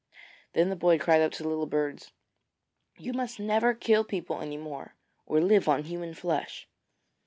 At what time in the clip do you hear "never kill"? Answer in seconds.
3.39-4.03